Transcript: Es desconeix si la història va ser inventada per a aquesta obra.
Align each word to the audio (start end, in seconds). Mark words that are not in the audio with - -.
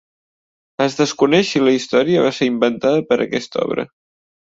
Es 0.85 0.95
desconeix 1.01 1.51
si 1.53 1.63
la 1.65 1.75
història 1.81 2.25
va 2.27 2.35
ser 2.41 2.51
inventada 2.55 3.07
per 3.13 3.23
a 3.23 3.25
aquesta 3.31 3.65
obra. 3.69 3.91